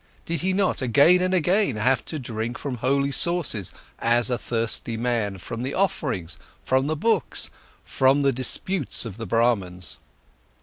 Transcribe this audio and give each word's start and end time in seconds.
Did 0.25 0.41
he 0.41 0.51
not, 0.51 0.81
again 0.81 1.21
and 1.21 1.31
again, 1.31 1.75
have 1.75 2.03
to 2.05 2.17
drink 2.17 2.57
from 2.57 2.77
holy 2.77 3.11
sources, 3.11 3.71
as 3.99 4.31
a 4.31 4.37
thirsty 4.39 4.97
man, 4.97 5.37
from 5.37 5.61
the 5.61 5.75
offerings, 5.75 6.39
from 6.65 6.87
the 6.87 6.95
books, 6.95 7.51
from 7.83 8.23
the 8.23 8.31
disputes 8.31 9.05
of 9.05 9.17
the 9.17 9.27
Brahmans? 9.27 9.99